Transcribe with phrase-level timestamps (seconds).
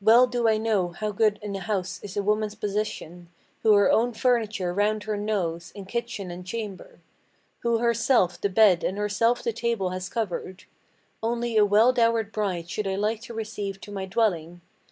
[0.00, 3.28] Well do I know how good in a house is a woman's position,
[3.62, 6.98] Who her own furniture round her knows, in kitchen and chamber;
[7.60, 10.64] Who herself the bed and herself the table has covered.
[11.22, 14.62] Only a well dowered bride should I like to receive to my dwelling.